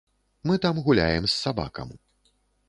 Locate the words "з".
1.27-1.31